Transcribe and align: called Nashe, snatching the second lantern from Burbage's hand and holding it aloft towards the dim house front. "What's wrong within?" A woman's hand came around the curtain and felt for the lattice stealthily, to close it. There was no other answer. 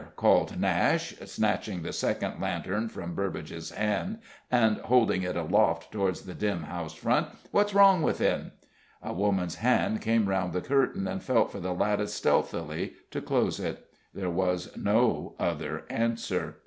called 0.15 0.59
Nashe, 0.59 1.15
snatching 1.27 1.83
the 1.83 1.93
second 1.93 2.41
lantern 2.41 2.89
from 2.89 3.13
Burbage's 3.13 3.69
hand 3.69 4.17
and 4.49 4.77
holding 4.77 5.21
it 5.21 5.35
aloft 5.37 5.91
towards 5.91 6.23
the 6.23 6.33
dim 6.33 6.63
house 6.63 6.95
front. 6.95 7.27
"What's 7.51 7.75
wrong 7.75 8.01
within?" 8.01 8.51
A 9.03 9.13
woman's 9.13 9.57
hand 9.57 10.01
came 10.01 10.27
around 10.27 10.53
the 10.53 10.61
curtain 10.61 11.07
and 11.07 11.21
felt 11.21 11.51
for 11.51 11.59
the 11.59 11.71
lattice 11.75 12.15
stealthily, 12.15 12.93
to 13.11 13.21
close 13.21 13.59
it. 13.59 13.85
There 14.11 14.31
was 14.31 14.75
no 14.75 15.35
other 15.37 15.83
answer. 15.87 16.55